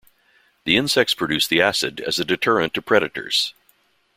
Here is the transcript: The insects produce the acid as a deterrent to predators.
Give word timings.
The 0.65 0.77
insects 0.77 1.13
produce 1.13 1.45
the 1.45 1.61
acid 1.61 1.99
as 1.99 2.17
a 2.17 2.25
deterrent 2.25 2.73
to 2.73 2.81
predators. 2.81 3.53